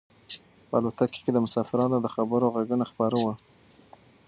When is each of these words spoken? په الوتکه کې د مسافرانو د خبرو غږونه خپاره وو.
په 0.67 0.75
الوتکه 0.79 1.19
کې 1.23 1.31
د 1.33 1.37
مسافرانو 1.45 1.97
د 2.01 2.07
خبرو 2.15 2.51
غږونه 2.55 2.85
خپاره 2.91 3.15
وو. 3.23 3.33